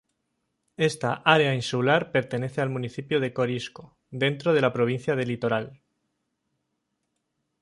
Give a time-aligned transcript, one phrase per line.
[0.77, 5.79] Esta área insular pertenece al municipio de Corisco dentro de la provincia de Litoral.